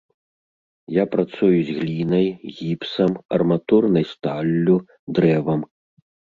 [0.95, 4.75] Я працую з глінай, гіпсам, арматурнай сталлю,
[5.17, 5.61] дрэвам.